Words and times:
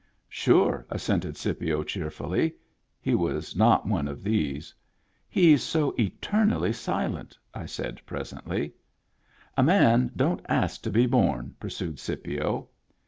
"Sure," 0.29 0.83
assented 0.89 1.37
Scipio 1.37 1.83
cheerfully. 1.83 2.55
He 2.99 3.13
was 3.13 3.55
not 3.55 3.85
one 3.87 4.07
of 4.07 4.23
these." 4.23 4.73
He's 5.39 5.61
so 5.61 5.93
eternally 5.95 6.73
silent!" 6.73 7.37
I 7.61 7.67
said 7.67 8.01
presently. 8.07 8.73
"A 9.55 9.61
man 9.61 10.09
don't 10.15 10.43
ask 10.49 10.81
to 10.81 10.89
be 10.89 11.05
born," 11.05 11.53
pursued 11.59 11.99
Scipio. 11.99 12.69